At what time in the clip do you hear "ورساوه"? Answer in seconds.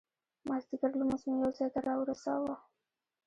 1.97-2.55